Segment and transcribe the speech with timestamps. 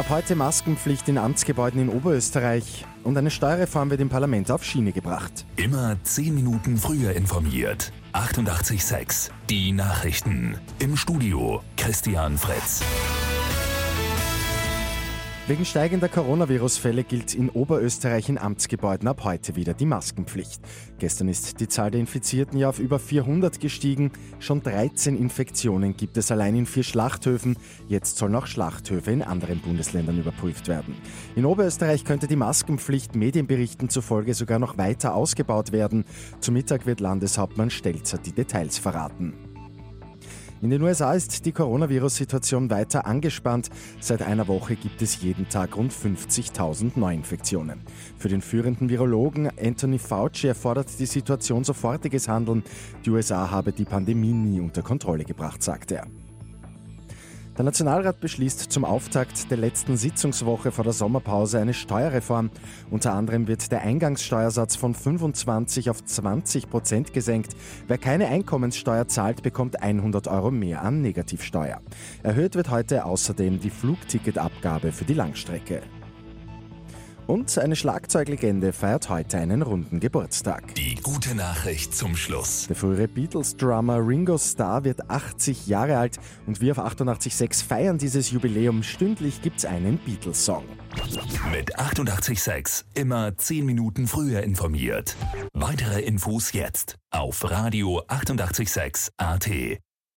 [0.00, 4.92] Ab heute Maskenpflicht in Amtsgebäuden in Oberösterreich und eine Steuerreform wird im Parlament auf Schiene
[4.92, 5.44] gebracht.
[5.56, 7.92] Immer 10 Minuten früher informiert.
[8.14, 10.56] 88.6 Die Nachrichten.
[10.78, 12.80] Im Studio Christian Fritz.
[15.50, 20.62] Wegen steigender Coronavirus-Fälle gilt in Oberösterreich in Amtsgebäuden ab heute wieder die Maskenpflicht.
[21.00, 24.12] Gestern ist die Zahl der Infizierten ja auf über 400 gestiegen.
[24.38, 27.56] Schon 13 Infektionen gibt es allein in vier Schlachthöfen.
[27.88, 30.94] Jetzt sollen auch Schlachthöfe in anderen Bundesländern überprüft werden.
[31.34, 36.04] In Oberösterreich könnte die Maskenpflicht Medienberichten zufolge sogar noch weiter ausgebaut werden.
[36.38, 39.49] Zu Mittag wird Landeshauptmann Stelzer die Details verraten.
[40.62, 43.70] In den USA ist die Coronavirus-Situation weiter angespannt.
[43.98, 47.80] Seit einer Woche gibt es jeden Tag rund 50.000 Neuinfektionen.
[48.18, 52.62] Für den führenden Virologen Anthony Fauci erfordert die Situation sofortiges Handeln.
[53.06, 56.06] Die USA habe die Pandemie nie unter Kontrolle gebracht, sagt er.
[57.60, 62.48] Der Nationalrat beschließt zum Auftakt der letzten Sitzungswoche vor der Sommerpause eine Steuerreform.
[62.90, 67.54] Unter anderem wird der Eingangssteuersatz von 25 auf 20 Prozent gesenkt.
[67.86, 71.82] Wer keine Einkommenssteuer zahlt, bekommt 100 Euro mehr an Negativsteuer.
[72.22, 75.82] Erhöht wird heute außerdem die Flugticketabgabe für die Langstrecke.
[77.30, 80.74] Und eine Schlagzeuglegende feiert heute einen runden Geburtstag.
[80.74, 82.66] Die gute Nachricht zum Schluss.
[82.66, 88.32] Der frühere Beatles-Drummer Ringo Starr wird 80 Jahre alt und wir auf 88.6 feiern dieses
[88.32, 88.82] Jubiläum.
[88.82, 90.64] Stündlich gibt's einen Beatles-Song.
[91.52, 95.14] Mit 88.6 immer 10 Minuten früher informiert.
[95.52, 99.80] Weitere Infos jetzt auf Radio 88.6 AT.